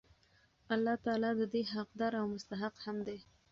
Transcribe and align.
الله 0.73 0.95
تعالی 1.05 1.31
د 1.39 1.41
دي 1.53 1.61
حقدار 1.73 2.11
او 2.21 2.25
مستحق 2.33 2.75
هم 2.85 2.97
دی 3.07 3.19